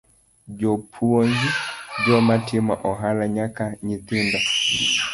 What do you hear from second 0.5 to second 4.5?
Jopuonje, joma timo ohala nyaka nyithindo